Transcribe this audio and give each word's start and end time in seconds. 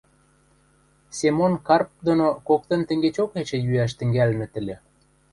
Семон 1.17 1.53
Карп 1.67 1.89
доно 2.05 2.27
коктын 2.47 2.81
тенгечок 2.87 3.31
эче 3.41 3.57
йӱӓш 3.65 3.91
тӹнгӓлӹнӹт 3.95 4.53
ыльы. 4.59 4.75